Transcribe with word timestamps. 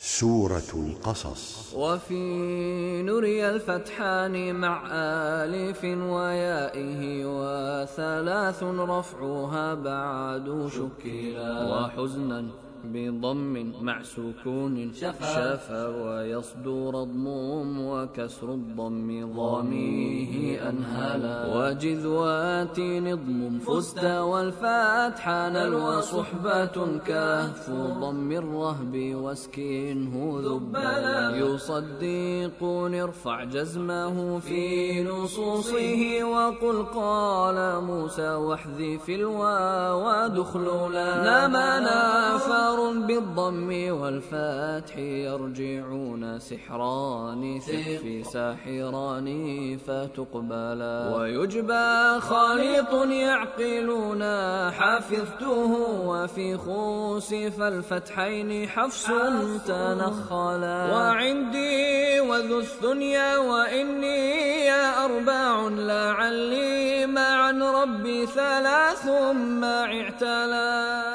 سورة 0.00 0.62
القصص. 0.74 1.74
وفي 1.74 3.02
نري 3.02 3.48
الفتحان 3.48 4.54
مع 4.54 4.86
آلف 4.92 5.84
ويائه 5.84 7.24
وثلاث 7.24 8.62
رفعها 8.62 9.74
بعد 9.74 10.70
شكلا 10.72 11.66
وحزنا. 11.66 12.67
بضم 12.84 13.72
مع 13.80 14.02
سكون 14.02 14.92
شفا 14.92 15.86
ويصدر 15.88 17.02
الضم 17.02 17.78
وكسر 17.80 18.54
الضم 18.54 19.32
ضميه 19.36 20.68
أنهلا 20.68 21.56
وجذوات 21.56 22.78
نضم 22.80 23.58
فزت 23.58 24.04
والفتح 24.04 25.28
نل 25.28 25.74
وصحبة 25.74 26.98
كهف 27.06 27.70
ضم 27.70 28.32
الرهب 28.32 28.94
واسكنه 29.14 30.40
ذبلا 30.44 31.36
يصدق 31.36 32.62
ارفع 33.02 33.44
جزمه 33.44 34.38
في 34.38 35.02
نصوصه 35.02 36.24
وقل 36.24 36.84
قال 36.94 37.84
موسى 37.84 38.30
واحذف 38.30 39.08
الواو 39.08 40.26
دخلولا. 40.28 41.08
نما 41.22 41.80
نافر 42.68 43.06
بالضم 43.06 43.90
والفتح 44.00 44.96
يرجعون 44.98 46.38
سحران 46.38 47.60
ثف 47.60 48.26
ساحران 48.32 49.28
فتقبلا 49.86 51.16
ويجبى 51.16 52.20
خليط 52.20 52.92
يعقلون 53.10 54.22
حفظته 54.70 55.72
وفي 56.06 56.56
خوس 56.56 57.34
فالفتحين 57.34 58.68
حفص 58.68 59.06
تنخلا 59.66 60.92
وعندي 60.92 62.20
وذو 62.20 62.58
الثنيا 62.58 63.38
وإني 63.38 64.64
يا 64.64 65.04
أربع 65.04 65.68
لعلي 65.68 67.06
معا 67.06 67.52
ربي 67.82 68.26
ثلاث 68.26 69.06
ما 69.60 69.84
اعتلا 69.84 71.07